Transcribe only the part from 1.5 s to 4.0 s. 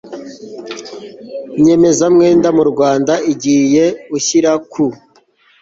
nyemezamwenda mu Rwanda igihe